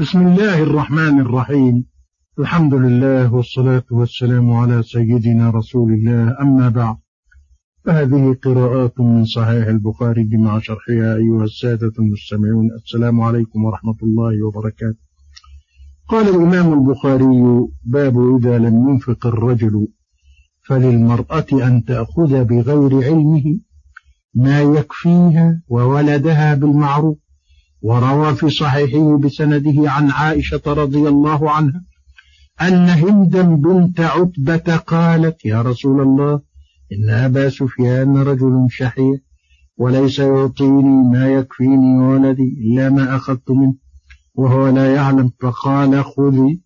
بسم 0.00 0.26
الله 0.26 0.62
الرحمن 0.62 1.20
الرحيم. 1.20 1.86
الحمد 2.38 2.74
لله 2.74 3.34
والصلاة 3.34 3.84
والسلام 3.90 4.52
على 4.52 4.82
سيدنا 4.82 5.50
رسول 5.50 5.92
الله. 5.92 6.40
أما 6.40 6.68
بعد 6.68 6.96
فهذه 7.84 8.36
قراءات 8.42 9.00
من 9.00 9.24
صحيح 9.24 9.66
البخاري 9.66 10.24
بمع 10.24 10.58
شرحها 10.58 11.16
أيها 11.16 11.44
السادة 11.44 11.92
المستمعون. 11.98 12.70
السلام 12.74 13.20
عليكم 13.20 13.64
ورحمة 13.64 13.96
الله 14.02 14.46
وبركاته. 14.46 14.98
قال 16.08 16.28
الإمام 16.28 16.72
البخاري 16.72 17.68
باب 17.84 18.36
إذا 18.36 18.58
لم 18.58 18.88
ينفق 18.88 19.26
الرجل 19.26 19.88
فللمرأة 20.68 21.46
أن 21.52 21.84
تأخذ 21.84 22.44
بغير 22.44 23.04
علمه 23.04 23.44
ما 24.34 24.62
يكفيها 24.62 25.62
وولدها 25.68 26.54
بالمعروف. 26.54 27.23
وروى 27.84 28.34
في 28.34 28.50
صحيحه 28.50 29.18
بسنده 29.18 29.90
عن 29.90 30.10
عائشة 30.10 30.62
رضي 30.66 31.08
الله 31.08 31.50
عنها 31.50 31.84
أن 32.62 32.88
هندا 32.88 33.42
بنت 33.42 34.00
عتبة 34.00 34.76
قالت 34.76 35.44
يا 35.44 35.62
رسول 35.62 36.00
الله 36.00 36.40
إن 36.92 37.10
أبا 37.10 37.48
سفيان 37.48 38.16
رجل 38.16 38.66
شحيح 38.70 39.20
وليس 39.76 40.18
يعطيني 40.18 41.10
ما 41.12 41.28
يكفيني 41.28 41.98
ولدي 41.98 42.56
إلا 42.64 42.90
ما 42.90 43.16
أخذت 43.16 43.50
منه 43.50 43.74
وهو 44.34 44.68
لا 44.68 44.94
يعلم 44.94 45.30
فقال 45.40 46.04
خذي 46.04 46.60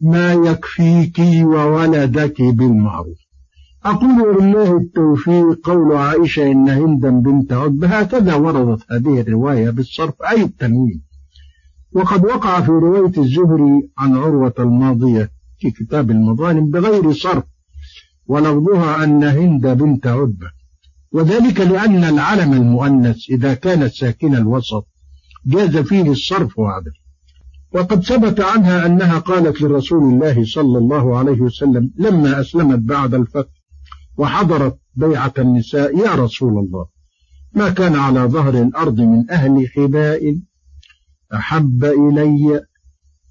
ما 0.00 0.32
يكفيك 0.32 1.18
وولدك 1.42 2.42
بالمعروف. 2.42 3.23
أقول 3.84 4.34
بالله 4.34 4.76
التوفيق 4.76 5.60
قول 5.68 5.96
عائشة 5.96 6.52
إن 6.52 6.68
هندا 6.68 7.10
بنت 7.10 7.52
عتبة 7.52 7.86
هكذا 7.88 8.34
وردت 8.34 8.92
هذه 8.92 9.20
الرواية 9.20 9.70
بالصرف 9.70 10.14
أي 10.30 10.42
التنوين 10.42 11.02
وقد 11.92 12.24
وقع 12.24 12.60
في 12.60 12.70
رواية 12.70 13.12
الزهري 13.18 13.90
عن 13.98 14.16
عروة 14.16 14.54
الماضية 14.58 15.30
في 15.58 15.70
كتاب 15.70 16.10
المظالم 16.10 16.70
بغير 16.70 17.12
صرف 17.12 17.44
ولفظها 18.26 19.04
أن 19.04 19.24
هند 19.24 19.66
بنت 19.66 20.06
عتبة 20.06 20.50
وذلك 21.12 21.60
لأن 21.60 22.04
العلم 22.04 22.52
المؤنث 22.52 23.16
إذا 23.30 23.54
كانت 23.54 23.92
ساكن 23.92 24.34
الوسط 24.34 24.86
جاز 25.46 25.76
فيه 25.76 26.10
الصرف 26.10 26.58
وعده 26.58 26.92
وقد 27.72 28.04
ثبت 28.04 28.40
عنها 28.40 28.86
أنها 28.86 29.18
قالت 29.18 29.62
لرسول 29.62 30.02
الله 30.02 30.44
صلى 30.44 30.78
الله 30.78 31.18
عليه 31.18 31.40
وسلم 31.40 31.90
لما 31.98 32.40
أسلمت 32.40 32.78
بعد 32.78 33.14
الفتح 33.14 33.53
وحضرت 34.16 34.78
بيعة 34.94 35.32
النساء 35.38 35.98
يا 35.98 36.14
رسول 36.14 36.58
الله 36.58 36.86
ما 37.52 37.70
كان 37.70 37.94
على 37.94 38.20
ظهر 38.20 38.62
الأرض 38.62 39.00
من 39.00 39.30
أهل 39.30 39.68
حباء 39.68 40.20
أحب 41.34 41.84
إلي 41.84 42.64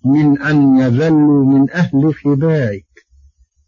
من 0.05 0.41
أن 0.41 0.77
يذلوا 0.79 1.45
من 1.45 1.71
أهل 1.71 2.13
حبائك. 2.15 2.85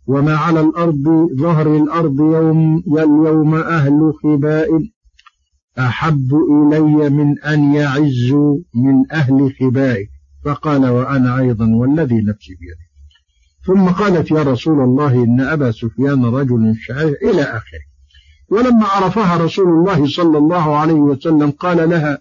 وما 0.08 0.36
على 0.36 0.59
الأرض 0.59 1.27
ظهر 1.39 1.75
الأرض 1.75 2.19
يوم 2.19 2.83
اليوم 2.88 3.55
أهل 3.55 4.13
خباء 4.23 4.67
أحب 5.80 6.33
إلي 6.52 7.09
من 7.09 7.39
أن 7.39 7.73
يعزوا 7.73 8.58
من 8.75 9.11
أهل 9.11 9.53
خبائك 9.59 10.09
فقال 10.45 10.86
وأنا 10.86 11.39
أيضا 11.39 11.75
والذي 11.75 12.21
نفسي 12.21 12.55
بيده 12.55 12.95
ثم 13.66 13.89
قالت 13.89 14.31
يا 14.31 14.44
رسول 14.44 14.83
الله 14.83 15.23
إن 15.23 15.41
أبا 15.41 15.71
سفيان 15.71 16.25
رجل 16.25 16.75
شعير 16.81 17.17
إلى 17.23 17.41
آخره. 17.41 17.85
ولما 18.49 18.85
عرفها 18.85 19.38
رسول 19.38 19.67
الله 19.67 20.08
صلى 20.08 20.38
الله 20.38 20.77
عليه 20.77 20.94
وسلم 20.94 21.52
قال 21.52 21.89
لها 21.89 22.17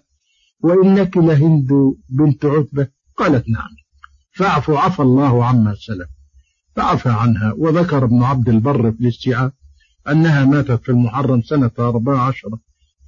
وإنك 0.59 1.17
لهند 1.17 1.69
بنت 2.09 2.45
عتبة؟ 2.45 2.87
قالت 3.17 3.49
نعم. 3.49 3.69
فاعف 4.31 4.69
عفى 4.69 5.01
الله 5.01 5.45
عما 5.45 5.75
سلف. 5.75 6.09
فعفى 6.75 7.09
عنها 7.09 7.53
وذكر 7.57 8.03
ابن 8.03 8.23
عبد 8.23 8.49
البر 8.49 8.91
في 8.91 8.99
الاستيعاب 9.01 9.51
أنها 10.09 10.45
ماتت 10.45 10.83
في 10.83 10.89
المحرم 10.89 11.41
سنة 11.41 11.71
أربع 11.79 12.21
عشرة 12.21 12.59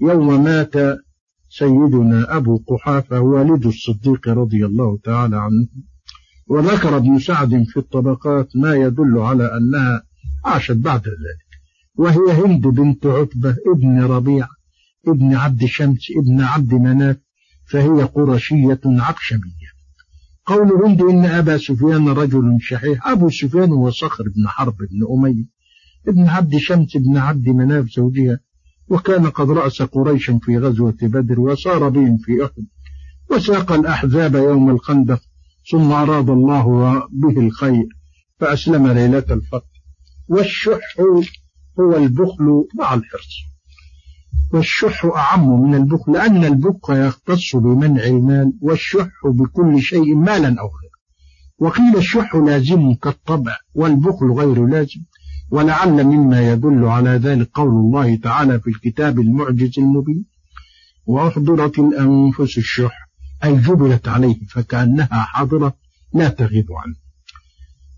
يوم 0.01 0.43
مات 0.43 0.73
سيدنا 1.49 2.37
أبو 2.37 2.63
قحافة 2.67 3.19
والد 3.19 3.65
الصديق 3.65 4.27
رضي 4.27 4.65
الله 4.65 4.99
تعالى 5.03 5.37
عنه. 5.37 5.67
وذكر 6.49 6.97
ابن 6.97 7.19
سعد 7.19 7.63
في 7.63 7.77
الطبقات 7.77 8.49
ما 8.55 8.75
يدل 8.75 9.17
على 9.17 9.57
أنها 9.57 10.03
عاشت 10.45 10.75
بعد 10.75 11.07
ذلك 11.07 11.47
وهي 11.95 12.45
هند 12.45 12.67
بنت 12.67 13.05
عتبة 13.05 13.55
ابن 13.75 14.01
ربيع 14.01 14.47
ابن 15.07 15.35
عبد 15.35 15.65
شمس 15.65 16.07
ابن 16.17 16.41
عبد 16.41 16.73
مناف 16.73 17.17
فهي 17.65 18.03
قرشية 18.03 18.79
عقشمية 18.85 19.77
قول 20.45 20.71
هند 20.85 21.01
إن 21.01 21.25
أبا 21.25 21.57
سفيان 21.57 22.07
رجل 22.07 22.57
شحيح 22.61 23.07
أبو 23.07 23.29
سفيان 23.29 23.71
هو 23.71 23.89
صخر 23.89 24.23
بن 24.23 24.47
حرب 24.47 24.75
بن 24.77 25.07
أمية 25.17 25.45
ابن 26.07 26.27
عبد 26.27 26.57
شمس 26.57 26.97
بن 26.97 27.17
عبد 27.17 27.49
مناف 27.49 27.89
زوجها 27.89 28.39
وكان 28.89 29.29
قد 29.29 29.49
رأس 29.49 29.81
قريشا 29.81 30.39
في 30.43 30.57
غزوة 30.57 30.97
بدر 31.01 31.39
وصار 31.39 31.89
بهم 31.89 32.17
في 32.17 32.45
أحد 32.45 32.65
وساق 33.31 33.71
الأحزاب 33.71 34.35
يوم 34.35 34.69
الخندق 34.69 35.21
ثم 35.72 35.91
أراد 35.91 36.29
الله 36.29 37.00
به 37.11 37.39
الخير 37.39 37.88
فأسلم 38.39 38.88
ليلة 38.88 39.25
الفتح 39.31 39.78
والشح 40.28 41.00
هو 41.79 41.97
البخل 41.97 42.66
مع 42.79 42.94
الحرص. 42.94 43.47
والشح 44.53 45.06
أعم 45.06 45.61
من 45.61 45.75
البخل 45.75 46.11
لأن 46.11 46.45
البخل 46.45 46.95
يختص 46.97 47.56
بمنع 47.56 48.03
المال 48.03 48.53
والشح 48.61 49.09
بكل 49.25 49.81
شيء 49.81 50.16
مالا 50.16 50.47
أو 50.47 50.67
غيره. 50.67 50.97
وقيل 51.59 51.97
الشح 51.97 52.35
لازم 52.35 52.94
كالطبع 52.94 53.57
والبخل 53.75 54.31
غير 54.31 54.66
لازم. 54.66 55.01
ولعل 55.51 56.03
مما 56.03 56.51
يدل 56.51 56.85
على 56.85 57.09
ذلك 57.09 57.50
قول 57.53 57.69
الله 57.69 58.16
تعالى 58.16 58.59
في 58.59 58.69
الكتاب 58.69 59.19
المعجز 59.19 59.79
المبين 59.79 60.25
وأحضرت 61.06 61.79
الأنفس 61.79 62.57
الشح 62.57 63.06
أي 63.43 63.55
جبلت 63.57 64.07
عليه 64.07 64.45
فكأنها 64.49 65.19
حاضرة 65.23 65.73
لا 66.13 66.29
تغيب 66.29 66.67
عنه. 66.71 66.95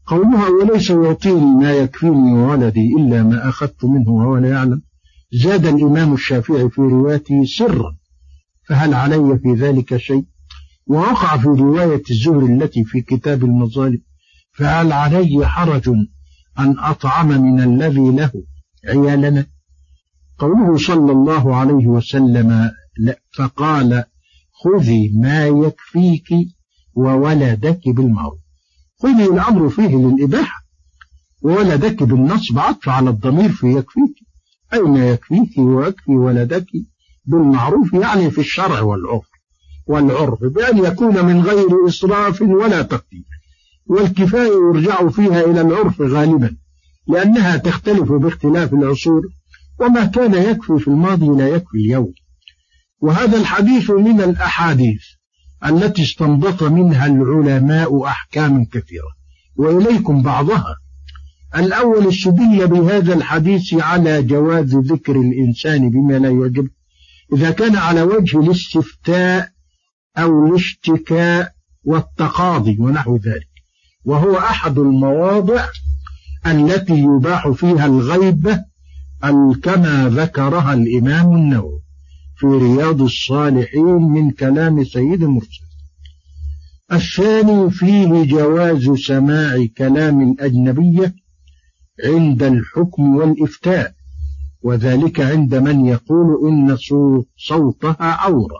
قولها 0.06 0.48
وليس 0.50 0.90
يعطيني 0.90 1.56
ما 1.56 1.72
يكفيني 1.74 2.34
وولدي 2.34 2.96
إلا 2.98 3.24
ما 3.24 3.50
أخذت 3.50 3.86
منه 3.86 4.10
وهو 4.10 4.38
لا 4.38 4.50
يعلم. 4.50 4.82
زاد 5.34 5.66
الإمام 5.66 6.14
الشافعي 6.14 6.70
في 6.70 6.82
روايته 6.82 7.46
سرا 7.58 7.96
فهل 8.68 8.94
علي 8.94 9.40
في 9.44 9.54
ذلك 9.54 9.98
شيء؟ 9.98 10.26
ووقع 10.88 11.38
في 11.38 11.48
رواية 11.48 12.04
الزهر 12.12 12.46
التي 12.46 12.84
في 12.84 13.02
كتاب 13.02 13.44
المظالم 13.44 14.02
فهل 14.52 14.92
علي 14.92 15.48
حرج 15.48 15.90
أن 16.60 16.80
أطعم 16.80 17.28
من 17.28 17.62
الذي 17.64 18.12
له 18.12 18.32
عيالنا؟ 18.88 19.46
قوله 20.38 20.78
صلى 20.78 21.12
الله 21.12 21.56
عليه 21.56 21.88
وسلم 21.88 22.72
فقال 23.38 24.04
خذي 24.64 25.12
ما 25.16 25.48
يكفيك 25.48 26.28
وولدك 26.96 27.82
بالمعروف 27.88 28.40
خذي 29.02 29.26
الأمر 29.26 29.70
فيه 29.70 29.96
للإباحة. 29.96 30.66
وولدك 31.42 32.04
بالنصب 32.04 32.60
عطف 32.60 32.90
على 32.90 33.10
الضمير 33.10 33.52
في 33.52 33.68
يكفيك. 33.68 34.16
أي 34.74 34.80
ما 34.80 35.10
يكفيك 35.10 35.58
ويكفي 35.58 36.12
ولدك؟ 36.12 36.66
بالمعروف 37.26 37.94
يعني 37.94 38.32
في 38.32 38.42
الشرع 38.42 38.82
والعرف. 38.82 39.30
والعرف 39.88 40.44
بأن 40.44 40.78
يكون 40.78 41.26
من 41.26 41.42
غير 41.42 41.88
إسراف 41.88 42.42
ولا 42.42 42.82
تقدير. 42.82 43.26
والكفاية 43.86 44.52
يرجع 44.52 45.10
فيها 45.10 45.42
إلى 45.42 45.62
العرف 45.62 46.02
غالبا 46.02 46.58
لأنها 47.08 47.58
تختلف 47.58 48.12
باختلاف 48.12 48.74
العصور. 48.74 49.22
وما 49.80 50.06
كان 50.06 50.34
يكفي 50.34 50.80
في 50.80 50.88
الماضي 50.88 51.28
لا 51.28 51.48
يكفي 51.48 51.78
اليوم. 51.78 52.14
وهذا 53.02 53.38
الحديث 53.38 53.90
من 53.90 54.22
الأحاديث 54.22 55.02
التي 55.66 56.04
استنبط 56.04 56.64
منها 56.64 57.06
العلماء 57.06 58.06
أحكاما 58.06 58.66
كثيرة 58.72 59.10
وإليكم 59.56 60.22
بعضها. 60.22 60.76
الأول 61.56 62.08
استدل 62.08 62.68
بهذا 62.68 63.14
الحديث 63.14 63.74
على 63.74 64.24
جواز 64.24 64.76
ذكر 64.76 65.16
الإنسان 65.16 65.90
بما 65.90 66.20
لا 66.20 66.30
يعجب 66.30 66.68
إذا 67.34 67.52
كان 67.52 67.76
على 67.76 68.02
وجه 68.02 68.40
الاستفتاء 68.40 69.50
أو 70.18 70.46
الاشتكاء 70.46 71.52
والتقاضي 71.84 72.78
ونحو 72.80 73.16
ذلك. 73.18 73.50
وهو 74.06 74.38
أحد 74.38 74.80
المواضع 74.80 75.66
التي 76.48 77.00
يباح 77.00 77.50
فيها 77.50 77.86
الغيبة 77.86 78.64
كما 79.64 80.10
ذكرها 80.10 80.74
الإمام 80.74 81.36
النووي. 81.36 81.89
في 82.40 82.48
رياض 82.48 83.02
الصالحين 83.02 83.86
من 83.86 84.32
كلام 84.32 84.84
سيد 84.84 85.24
المرسل. 85.24 85.66
الثاني 86.92 87.72
فيه 87.72 88.24
جواز 88.24 88.90
سماع 88.90 89.66
كلام 89.78 90.32
الأجنبية 90.32 91.16
عند 92.06 92.44
الحكم 92.44 93.16
والإفتاء 93.16 93.94
وذلك 94.62 95.20
عند 95.20 95.56
من 95.56 95.86
يقول 95.86 96.50
إن 96.50 96.78
صوتها 97.38 97.96
عورة 98.00 98.60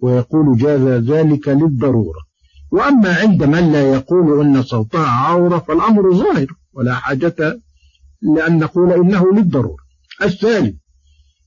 ويقول 0.00 0.58
جاز 0.58 0.80
ذلك 1.10 1.48
للضرورة. 1.48 2.20
وأما 2.70 3.14
عند 3.14 3.42
من 3.42 3.72
لا 3.72 3.92
يقول 3.92 4.40
إن 4.40 4.62
صوتها 4.62 5.06
عورة 5.06 5.58
فالأمر 5.58 6.14
ظاهر 6.14 6.46
ولا 6.72 6.94
حاجة 6.94 7.60
لأن 8.22 8.58
نقول 8.58 8.92
إنه 8.92 9.32
للضرورة. 9.32 9.82
الثالث 10.22 10.81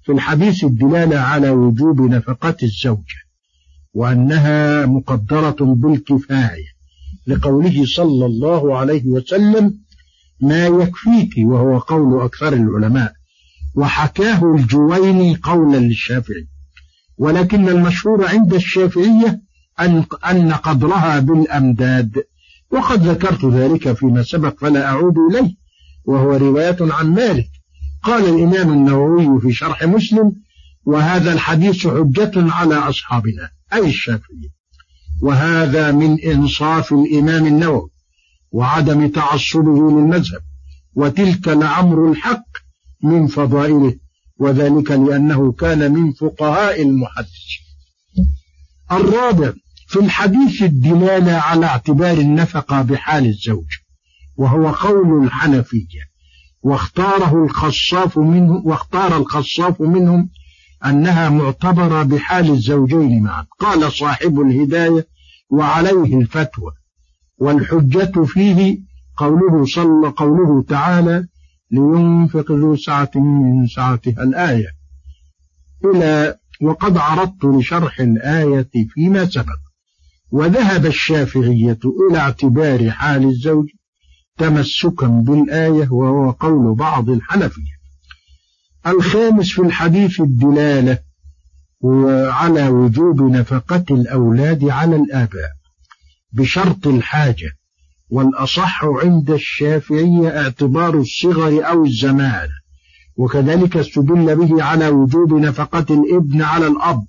في 0.06 0.12
الحديث 0.12 0.64
الدلالة 0.64 1.20
على 1.20 1.50
وجوب 1.50 2.02
نفقة 2.02 2.56
الزوجة 2.64 3.26
وأنها 3.94 4.86
مقدرة 4.86 5.56
بالكفاية 5.60 6.76
لقوله 7.28 7.86
صلى 7.86 8.26
الله 8.26 8.78
عليه 8.78 9.08
وسلم 9.08 9.80
ما 10.42 10.68
يكفيك 10.68 11.34
وهو 11.38 11.78
قول 11.78 12.22
أكثر 12.22 12.54
العلماء 12.54 13.14
وحكاه 13.76 14.56
الجويني 14.56 15.36
قولا 15.44 15.78
للشافعي 15.78 16.48
ولكن 17.18 17.70
المشهور 17.70 18.28
عند 18.28 18.54
الشافعية 18.54 19.42
أن 19.80 20.04
أن 20.26 20.52
قدرها 20.54 21.20
بالأمداد 21.20 22.24
وقد 22.72 23.08
ذكرت 23.08 23.46
ذلك 23.46 23.94
فيما 23.94 24.24
سبق 24.24 24.60
فلا 24.60 24.86
أعود 24.86 25.16
إليه 25.32 25.56
وهو 26.06 26.36
رواية 26.36 26.78
عن 26.82 27.14
مالك. 27.14 27.50
قال 28.06 28.26
الإمام 28.36 28.74
النووي 28.74 29.42
في 29.42 29.54
شرح 29.54 29.84
مسلم 29.84 30.32
وهذا 30.86 31.34
الحديث 31.34 31.88
حجة 31.88 32.32
على 32.36 32.76
أصحابنا 32.76 33.50
أي 33.74 33.88
الشافعية. 33.88 34.56
وهذا 35.22 35.92
من 35.92 36.22
إنصاف 36.22 36.94
الإمام 36.94 37.46
النووي 37.46 37.90
وعدم 38.52 39.08
تعصبه 39.08 39.92
للمذهب 39.92 40.42
وتلك 40.96 41.48
لأمر 41.48 42.12
الحق 42.12 42.46
من 43.04 43.28
فضائله 43.28 43.96
وذلك 44.40 44.92
لأنه 44.92 45.52
كان 45.52 45.94
من 45.94 46.12
فقهاء 46.12 46.82
المحدث 46.82 47.30
الرابع 48.92 49.54
في 49.88 50.00
الحديث 50.00 50.64
الدلالة 50.64 51.32
على 51.32 51.66
اعتبار 51.66 52.18
النفقة 52.18 52.82
بحال 52.82 53.26
الزوج 53.26 53.68
وهو 54.36 54.70
قول 54.70 55.24
الحنفية. 55.24 56.15
واختاره 56.66 57.44
الخصاف 57.44 58.18
منه 58.18 58.62
واختار 58.66 59.18
الخصاف 59.18 59.82
منهم 59.82 60.30
أنها 60.86 61.30
معتبرة 61.30 62.04
بحال 62.04 62.52
الزوجين 62.52 63.24
معا. 63.24 63.46
قال 63.60 63.92
صاحب 63.92 64.42
الهداية 64.42 65.08
وعليه 65.50 66.18
الفتوى. 66.18 66.72
والحجة 67.38 68.24
فيه 68.26 68.80
قوله 69.18 69.66
صلى 69.66 70.14
قوله 70.18 70.64
تعالى 70.64 71.28
لينفق 71.72 72.52
ذو 72.52 72.76
سعة 72.76 73.12
من 73.16 73.68
سعتها 73.68 74.24
الآية. 74.24 74.68
إلى 75.86 76.36
وقد 76.62 76.98
عرضت 76.98 77.46
لشرح 77.46 78.00
الآية 78.00 78.70
فيما 78.90 79.26
سبق. 79.26 79.60
وذهب 80.32 80.86
الشافعية 80.86 81.80
إلى 82.10 82.18
اعتبار 82.18 82.92
حال 82.92 83.24
الزوج 83.24 83.66
تمسكا 84.38 85.08
بالآية 85.08 85.88
وهو 85.92 86.32
قول 86.32 86.76
بعض 86.76 87.10
الحنفية. 87.10 87.76
الخامس 88.88 89.52
في 89.52 89.62
الحديث 89.62 90.22
الدلالة 90.22 91.00
على 92.30 92.68
وجوب 92.68 93.22
نفقة 93.22 93.84
الأولاد 93.92 94.64
على 94.64 94.96
الآباء 94.96 95.50
بشرط 96.34 96.88
الحاجة 96.88 97.52
والأصح 98.10 98.86
عند 98.86 99.32
الشافعية 99.32 100.42
اعتبار 100.42 101.00
الصغر 101.00 101.70
أو 101.70 101.86
الزمان 101.86 102.48
وكذلك 103.18 103.78
استدل 103.78 104.36
به 104.36 104.64
على 104.64 104.90
وجوب 104.90 105.34
نفقة 105.34 105.86
الابن 105.90 106.42
على 106.42 106.68
الأب 106.68 107.06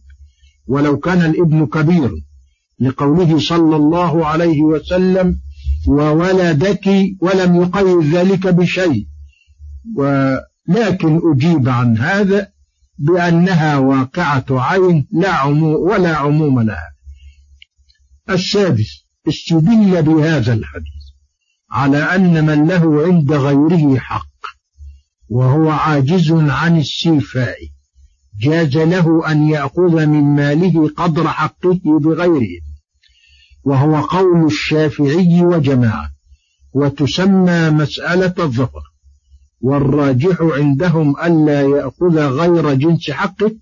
ولو 0.66 0.96
كان 0.96 1.30
الابن 1.30 1.66
كبير 1.66 2.12
لقوله 2.80 3.38
صلى 3.38 3.76
الله 3.76 4.26
عليه 4.26 4.62
وسلم 4.62 5.40
وولدك 5.86 6.86
ولم 7.20 7.62
يقيد 7.62 8.14
ذلك 8.14 8.46
بشيء. 8.46 9.06
ولكن 9.96 11.20
أجيب 11.32 11.68
عن 11.68 11.98
هذا 11.98 12.48
بأنها 12.98 13.78
واقعة 13.78 14.44
عين 14.50 15.08
لا 15.12 15.34
عموم 15.34 15.74
ولا 15.74 16.16
عموم 16.16 16.60
لها. 16.60 16.92
السادس 18.30 19.06
استدل 19.28 20.02
بهذا 20.02 20.52
الحديث 20.52 21.06
على 21.70 21.98
أن 21.98 22.46
من 22.46 22.66
له 22.66 23.06
عند 23.06 23.32
غيره 23.32 23.98
حق 23.98 24.36
وهو 25.28 25.70
عاجز 25.70 26.32
عن 26.32 26.78
السيفاء. 26.78 27.56
جاز 28.40 28.76
له 28.76 29.30
أن 29.30 29.48
يأخذ 29.48 30.06
من 30.06 30.22
ماله 30.22 30.88
قدر 30.88 31.28
حقه 31.28 31.80
بغيره. 32.00 32.62
وهو 33.66 34.00
قول 34.00 34.46
الشافعي 34.46 35.44
وجماعة 35.44 36.10
وتسمى 36.72 37.70
مسألة 37.70 38.34
الظفر 38.38 38.82
والراجح 39.60 40.36
عندهم 40.40 41.20
ألا 41.24 41.62
يأخذ 41.62 42.18
غير 42.18 42.74
جنس 42.74 43.10
حقه 43.10 43.52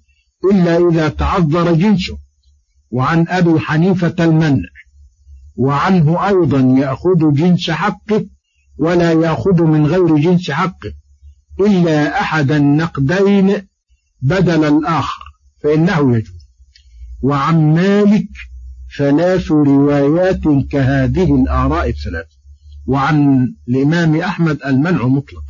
إلا 0.53 0.89
إذا 0.91 1.09
تعذر 1.09 1.75
جنسه. 1.75 2.19
وعن 2.91 3.27
أبي 3.29 3.61
حنيفة 3.61 4.15
المنع 4.21 4.69
وعنه 5.57 6.27
أيضا 6.29 6.61
يأخذ 6.61 7.33
جنس 7.33 7.71
حقه 7.71 8.27
ولا 8.79 9.13
يأخذ 9.13 9.63
من 9.63 9.87
غير 9.87 10.17
جنس 10.17 10.51
حقه 10.51 10.93
إلا 11.61 12.21
أحد 12.21 12.53
النقدين 12.53 13.69
بدل 14.23 14.65
الآخر 14.65 15.25
فإنه 15.63 16.17
يجوز. 16.17 16.45
وعن 17.23 17.75
مالك 17.75 18.29
ثلاث 18.99 19.51
روايات 19.51 20.43
كهذه 20.71 21.35
الآراء 21.35 21.89
الثلاث. 21.89 22.27
وعن 22.87 23.49
الإمام 23.69 24.21
أحمد 24.21 24.59
المنع 24.67 25.07
مطلق. 25.07 25.45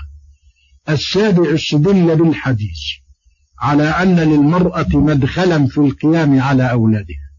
السابع 0.88 1.54
استدل 1.54 2.16
بالحديث. 2.16 2.80
على 3.60 3.82
أن 3.82 4.16
للمرأة 4.20 4.88
مدخلا 4.94 5.66
في 5.66 5.78
القيام 5.78 6.40
على 6.40 6.70
أولادها. 6.70 7.30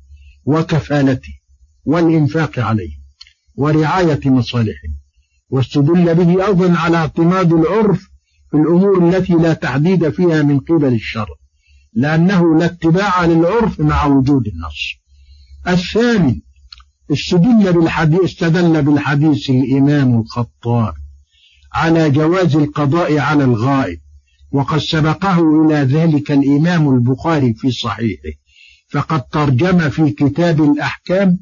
وكفالته. 0.46 1.34
والإنفاق 1.86 2.60
عليه. 2.60 2.92
ورعاية 3.56 4.20
مصالحهم 4.26 4.96
واستدل 5.50 6.16
به 6.16 6.46
أيضا 6.48 6.78
على 6.78 6.98
اعتماد 6.98 7.54
العرف 7.54 8.10
في 8.52 8.58
الأمور 8.58 9.10
التي 9.10 9.34
لا 9.34 9.54
تحديد 9.54 10.10
فيها 10.10 10.44
من 10.44 10.60
قبل 10.60 10.94
الشرع. 10.94 11.36
لأنه 11.94 12.58
لا 12.60 12.66
اتباع 12.66 13.26
للعرف 13.26 13.80
مع 13.80 14.06
وجود 14.06 14.48
النص. 14.48 15.05
الثاني 15.68 16.44
استدل 17.12 17.74
بالحديث 17.74 18.22
استدل 18.22 18.82
بالحديث 18.82 19.50
الإمام 19.50 20.20
الخطاب 20.20 20.94
على 21.74 22.10
جواز 22.10 22.56
القضاء 22.56 23.18
على 23.18 23.44
الغائب 23.44 24.00
وقد 24.52 24.78
سبقه 24.78 25.66
إلى 25.66 25.76
ذلك 25.76 26.32
الإمام 26.32 26.96
البخاري 26.96 27.54
في 27.54 27.72
صحيحه 27.72 28.30
فقد 28.90 29.22
ترجم 29.22 29.90
في 29.90 30.12
كتاب 30.12 30.64
الأحكام 30.64 31.40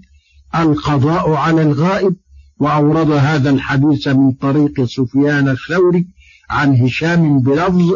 القضاء 0.55 1.31
على 1.31 1.62
الغائب 1.62 2.15
وأورد 2.59 3.12
هذا 3.12 3.50
الحديث 3.50 4.07
من 4.07 4.31
طريق 4.31 4.83
سفيان 4.83 5.50
الثوري 5.50 6.07
عن 6.50 6.75
هشام 6.75 7.39
بلفظ 7.39 7.91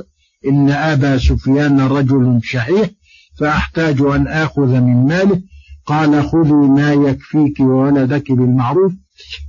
إن 0.47 0.69
أبا 0.69 1.17
سفيان 1.17 1.81
رجل 1.81 2.39
شحيح 2.43 2.89
فأحتاج 3.39 4.01
أن 4.01 4.27
آخذ 4.27 4.67
من 4.67 5.07
ماله 5.07 5.41
قال 5.87 6.29
خذي 6.29 6.53
ما 6.53 6.93
يكفيك 6.93 7.59
وولدك 7.59 8.31
بالمعروف 8.31 8.93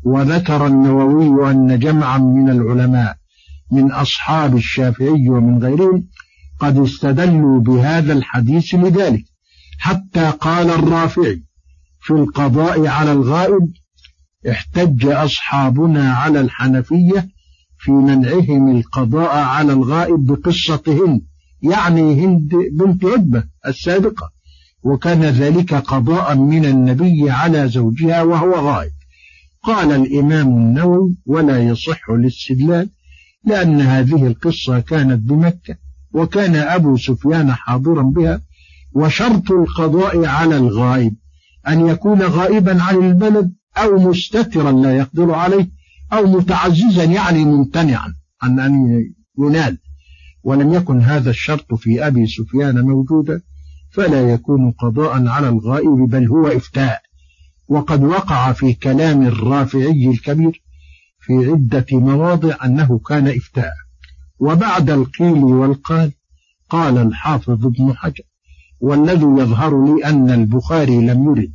وذكر 0.05 0.67
النووي 0.67 1.51
أن 1.51 1.79
جمعا 1.79 2.19
من 2.19 2.51
العلماء 2.51 3.17
من 3.73 3.93
أصحاب 3.93 4.57
الشافعي 4.57 5.29
ومن 5.29 5.63
غيرهم 5.65 6.05
قد 6.61 6.79
استدلوا 6.79 7.61
بهذا 7.61 8.13
الحديث 8.13 8.75
لذلك. 8.75 9.25
حتى 9.79 10.31
قال 10.31 10.71
الرافعي 10.71 11.43
في 12.01 12.11
القضاء 12.11 12.87
على 12.87 13.13
الغائب 13.13 13.73
احتج 14.51 15.07
أصحابنا 15.07 16.13
على 16.13 16.41
الحنفية 16.41 17.29
في 17.79 17.91
منعهم 17.91 18.77
القضاء 18.77 19.37
على 19.37 19.73
الغائب 19.73 20.27
بقصة 20.27 20.83
هند 20.87 21.21
يعني 21.63 22.25
هند 22.25 22.51
بنت 22.73 23.05
عتبة 23.05 23.45
السابقة. 23.67 24.38
وكان 24.83 25.25
ذلك 25.25 25.75
قضاء 25.75 26.37
من 26.37 26.65
النبي 26.65 27.31
على 27.31 27.69
زوجها 27.69 28.23
وهو 28.23 28.53
غائب. 28.55 28.91
قال 29.63 29.93
الإمام 29.93 30.49
النووي 30.49 31.17
ولا 31.27 31.59
يصح 31.59 32.11
الاستدلال 32.11 32.89
لأن 33.45 33.81
هذه 33.81 34.27
القصة 34.27 34.81
كانت 34.81 35.29
بمكة 35.29 35.77
وكان 36.13 36.57
أبو 36.57 36.97
سفيان 36.97 37.53
حاضرا 37.53 38.03
بها 38.03 38.41
وشرط 38.93 39.51
القضاء 39.51 40.25
على 40.27 40.57
الغائب 40.57 41.15
أن 41.69 41.87
يكون 41.87 42.23
غائبا 42.23 42.83
عن 42.83 42.97
البلد 42.97 43.53
أو 43.77 44.11
مستترا 44.11 44.73
لا 44.73 44.97
يقدر 44.97 45.35
عليه 45.35 45.69
أو 46.13 46.27
متعززا 46.27 47.05
يعني 47.05 47.45
ممتنعا 47.45 48.15
عن 48.43 48.61
أن 48.61 49.05
ينال. 49.39 49.79
ولم 50.43 50.75
يكن 50.75 51.01
هذا 51.01 51.31
الشرط 51.31 51.75
في 51.75 52.07
أبي 52.07 52.27
سفيان 52.27 52.81
موجودا. 52.81 53.43
فلا 53.91 54.33
يكون 54.33 54.71
قضاء 54.71 55.27
على 55.27 55.49
الغائب 55.49 56.09
بل 56.09 56.29
هو 56.29 56.47
إفتاء. 56.47 57.01
وقد 57.69 58.05
وقع 58.05 58.53
في 58.53 58.73
كلام 58.73 59.27
الرافعي 59.27 60.11
الكبير 60.11 60.63
في 61.21 61.33
عدة 61.33 61.87
مواضع 61.93 62.57
أنه 62.65 62.99
كان 62.99 63.29
إفتاء. 63.29 63.73
وبعد 64.39 64.91
القيل 64.91 65.45
والقال 65.45 66.13
قال 66.69 66.99
الحافظ 66.99 67.67
ابن 67.67 67.97
حجر 67.97 68.25
والذي 68.81 69.27
يظهر 69.43 69.85
لي 69.85 70.05
أن 70.05 70.31
البخاري 70.31 70.99
لم 70.99 71.25
يرد 71.25 71.53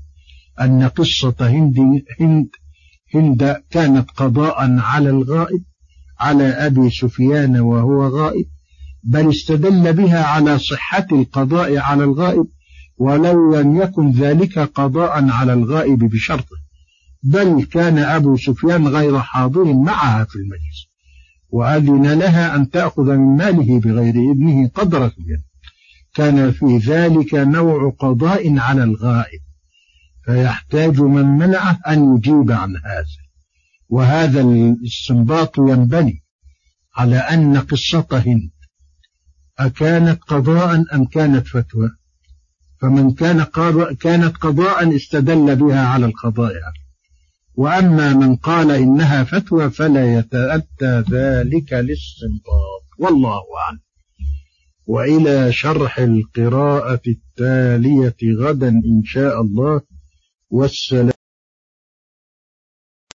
أن 0.62 0.84
قصة 0.84 1.36
هند, 1.40 1.80
هند, 2.20 2.48
هند 3.16 3.62
كانت 3.70 4.12
قضاء 4.12 4.80
على 4.80 5.10
الغائب 5.10 5.64
على 6.20 6.48
أبي 6.48 6.90
سفيان 6.90 7.60
وهو 7.60 8.08
غائب 8.08 8.46
بل 9.04 9.30
استدل 9.30 9.94
بها 9.94 10.24
على 10.24 10.60
صحة 10.60 11.08
القضاء 11.12 11.78
على 11.78 12.04
الغائب 12.04 12.46
ولو 12.98 13.56
لم 13.56 13.82
يكن 13.82 14.12
ذلك 14.12 14.60
قضاء 14.60 15.30
على 15.30 15.54
الغائب 15.54 16.00
بشرطه 16.00 16.56
بل 17.24 17.64
كان 17.64 17.98
أبو 17.98 18.38
سفيان 18.38 18.88
غير 18.88 19.20
حاضر 19.20 19.74
معها 19.74 20.24
في 20.24 20.36
المجلس 20.36 20.88
وأذن 21.50 22.20
لها 22.20 22.56
أن 22.56 22.70
تأخذ 22.70 23.04
من 23.04 23.38
ماله 23.38 23.80
بغير 23.80 24.14
إذنه 24.16 24.68
قدر 24.68 25.12
كان 26.14 26.52
في 26.52 26.78
ذلك 26.78 27.34
نوع 27.34 27.94
قضاء 28.00 28.60
على 28.60 28.84
الغائب 28.84 29.40
فيحتاج 30.26 31.02
من 31.02 31.26
منعه 31.26 31.80
أن 31.88 32.16
يجيب 32.16 32.52
عن 32.52 32.76
هذا. 32.76 33.24
وهذا 33.90 34.42
الاستنباط 34.42 35.58
ينبني 35.58 36.24
على 36.96 37.18
أن 37.18 37.58
قصة 37.58 38.08
هند 38.12 38.50
أكانت 39.60 40.24
قضاء 40.24 40.84
أم 40.94 41.06
كانت 41.06 41.48
فتوى؟ 41.48 41.90
فمن 42.82 43.12
كان 43.12 43.42
قضاء 43.42 43.94
كانت 43.94 44.38
قضاء 44.38 44.96
استدل 44.96 45.56
بها 45.56 45.88
على 45.88 46.06
القضاء. 46.06 46.54
وأما 47.56 48.14
من 48.14 48.36
قال 48.36 48.72
إنها 48.72 49.24
فتوى 49.24 49.70
فلا 49.70 50.20
يتأتى 50.20 51.04
ذلك 51.12 51.74
الاستنباط 51.74 52.84
والله 53.00 53.42
أعلم. 53.66 53.80
وإلى 54.86 55.52
شرح 55.52 56.00
القراءة 56.00 57.02
التالية 57.08 58.18
غدا 58.38 58.70
إن 58.70 59.02
شاء 59.06 59.42
الله. 59.42 59.82
والسلام 60.50 61.13